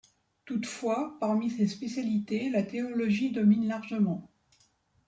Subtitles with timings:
[0.45, 4.31] Toutefois, parmi ces spécialités, la théologie domine largement.